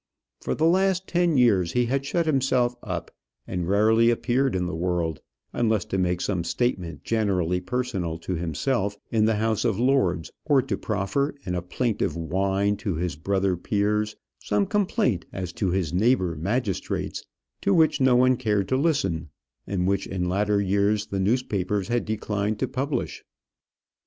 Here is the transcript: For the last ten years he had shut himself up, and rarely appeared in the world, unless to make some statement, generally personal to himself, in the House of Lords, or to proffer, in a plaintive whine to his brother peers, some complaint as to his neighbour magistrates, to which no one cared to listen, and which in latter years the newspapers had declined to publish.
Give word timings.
For 0.41 0.55
the 0.55 0.65
last 0.65 1.07
ten 1.07 1.37
years 1.37 1.73
he 1.73 1.85
had 1.85 2.07
shut 2.07 2.25
himself 2.25 2.73
up, 2.81 3.11
and 3.45 3.69
rarely 3.69 4.09
appeared 4.09 4.55
in 4.55 4.65
the 4.65 4.73
world, 4.75 5.21
unless 5.53 5.85
to 5.85 5.99
make 5.99 6.21
some 6.21 6.43
statement, 6.43 7.03
generally 7.03 7.61
personal 7.61 8.17
to 8.17 8.33
himself, 8.33 8.97
in 9.11 9.25
the 9.25 9.35
House 9.35 9.63
of 9.63 9.77
Lords, 9.77 10.31
or 10.43 10.63
to 10.63 10.75
proffer, 10.75 11.35
in 11.45 11.53
a 11.53 11.61
plaintive 11.61 12.15
whine 12.17 12.77
to 12.77 12.95
his 12.95 13.15
brother 13.15 13.55
peers, 13.55 14.15
some 14.39 14.65
complaint 14.65 15.25
as 15.31 15.53
to 15.53 15.69
his 15.69 15.93
neighbour 15.93 16.35
magistrates, 16.35 17.23
to 17.61 17.71
which 17.71 18.01
no 18.01 18.15
one 18.15 18.37
cared 18.37 18.67
to 18.69 18.77
listen, 18.77 19.29
and 19.67 19.85
which 19.85 20.07
in 20.07 20.27
latter 20.27 20.59
years 20.59 21.05
the 21.05 21.19
newspapers 21.19 21.89
had 21.89 22.05
declined 22.05 22.57
to 22.57 22.67
publish. 22.67 23.23